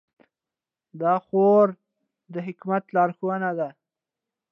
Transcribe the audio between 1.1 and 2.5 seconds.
خورا د